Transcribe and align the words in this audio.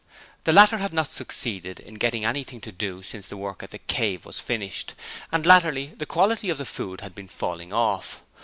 The 0.45 0.51
latter 0.51 0.79
had 0.79 0.93
not 0.95 1.11
succeeded 1.11 1.79
in 1.79 1.93
getting 1.99 2.25
anything 2.25 2.59
to 2.61 2.71
do 2.71 3.03
since 3.03 3.27
the 3.27 3.37
work 3.37 3.61
at 3.61 3.69
'The 3.69 3.77
Cave' 3.77 4.25
was 4.25 4.39
finished, 4.39 4.95
and 5.31 5.45
latterly 5.45 5.93
the 5.95 6.07
quality 6.07 6.49
of 6.49 6.57
the 6.57 6.65
food 6.65 7.01
had 7.01 7.13
been 7.13 7.27
falling 7.27 7.71
off. 7.71 8.23